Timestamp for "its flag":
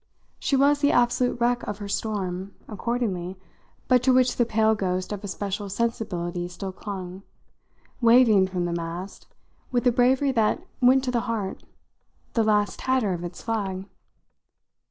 13.23-13.85